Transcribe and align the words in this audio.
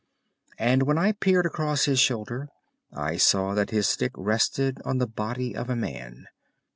And 0.57 0.81
when 0.81 0.97
I 0.97 1.11
peered 1.11 1.45
across 1.45 1.85
his 1.85 1.99
shoulder 1.99 2.47
I 2.91 3.17
saw 3.17 3.53
that 3.53 3.69
his 3.69 3.87
stick 3.87 4.13
rested 4.15 4.81
on 4.83 4.97
the 4.97 5.05
body 5.05 5.55
of 5.55 5.69
a 5.69 5.75
man. 5.75 6.25